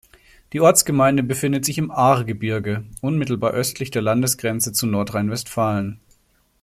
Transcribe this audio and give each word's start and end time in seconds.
Die 0.51 0.59
Ortsgemeinde 0.61 1.21
befindet 1.21 1.63
sich 1.63 1.77
im 1.77 1.91
Ahrgebirge, 1.91 2.85
unmittelbar 3.01 3.51
östlich 3.51 3.91
der 3.91 4.01
Landesgrenze 4.01 4.73
zu 4.73 4.87
Nordrhein-Westfalen. 4.87 5.99